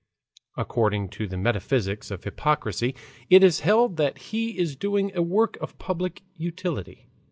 According 0.57 1.09
to 1.09 1.27
the 1.27 1.37
metaphysics 1.37 2.09
of 2.09 2.23
hypocrisy 2.23 2.95
it 3.29 3.43
is 3.43 3.59
held 3.59 3.97
that 3.97 4.17
he 4.17 4.57
is 4.57 4.75
doing 4.75 5.11
a 5.13 5.21
work 5.21 5.57
of 5.61 5.77
public 5.77 6.23
utility. 6.35 7.11